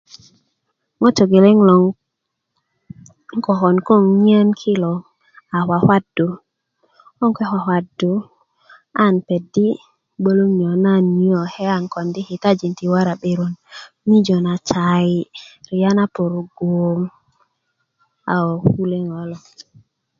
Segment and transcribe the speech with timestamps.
[0.99, 1.83] ŋo togeleŋ loŋ
[3.35, 4.93] 'nkokon ko 'nŋiyen ki lo
[5.53, 6.27] aa kwakwadu
[7.17, 8.11] konn ke' kwakwadu
[9.03, 9.81] ann petdi'
[10.21, 10.51] gboloŋ
[11.17, 13.53] niyo' ann kondi' kitajin ti waran'beron
[14.07, 15.19] mijö na sayi
[15.69, 16.69] riya na porogo
[18.31, 19.37] a ko kule' ŋo' kulo